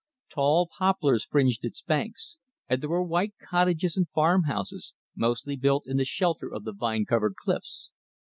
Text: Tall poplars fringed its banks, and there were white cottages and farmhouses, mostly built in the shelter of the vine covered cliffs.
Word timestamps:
Tall 0.31 0.67
poplars 0.79 1.25
fringed 1.25 1.63
its 1.63 1.83
banks, 1.83 2.37
and 2.67 2.81
there 2.81 2.89
were 2.89 3.03
white 3.03 3.35
cottages 3.47 3.95
and 3.95 4.09
farmhouses, 4.09 4.95
mostly 5.15 5.55
built 5.55 5.83
in 5.85 5.97
the 5.97 6.05
shelter 6.05 6.51
of 6.51 6.63
the 6.63 6.73
vine 6.73 7.05
covered 7.05 7.35
cliffs. 7.35 7.91